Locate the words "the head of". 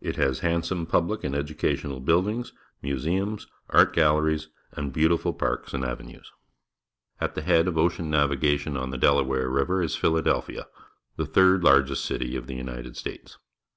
7.36-7.78